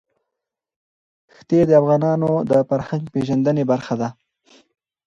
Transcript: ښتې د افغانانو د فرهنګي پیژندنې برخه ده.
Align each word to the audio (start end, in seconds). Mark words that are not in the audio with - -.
ښتې 1.35 1.59
د 1.65 1.71
افغانانو 1.81 2.29
د 2.49 2.51
فرهنګي 2.69 3.09
پیژندنې 3.15 3.63
برخه 3.71 3.95
ده. 4.01 4.09